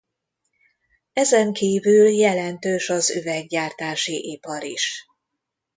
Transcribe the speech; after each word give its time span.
Ezen 1.13 1.53
kívül 1.53 2.07
jelentős 2.07 2.89
az 2.89 3.09
üveggyártási 3.15 4.31
ipar 4.31 4.63
is. 4.63 5.05